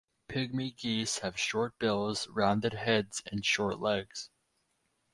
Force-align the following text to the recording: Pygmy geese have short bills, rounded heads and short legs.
Pygmy 0.27 0.75
geese 0.75 1.19
have 1.19 1.37
short 1.39 1.77
bills, 1.77 2.27
rounded 2.29 2.73
heads 2.73 3.21
and 3.27 3.45
short 3.45 3.79
legs. 3.79 4.31